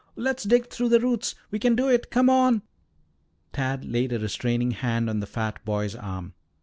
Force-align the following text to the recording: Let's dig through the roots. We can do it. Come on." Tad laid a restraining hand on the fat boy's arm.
Let's 0.15 0.45
dig 0.45 0.67
through 0.71 0.89
the 0.89 0.99
roots. 0.99 1.35
We 1.51 1.59
can 1.59 1.75
do 1.75 1.87
it. 1.87 2.09
Come 2.09 2.27
on." 2.27 2.63
Tad 3.53 3.85
laid 3.85 4.11
a 4.11 4.17
restraining 4.17 4.71
hand 4.71 5.07
on 5.11 5.19
the 5.19 5.27
fat 5.27 5.63
boy's 5.63 5.93
arm. 5.95 6.33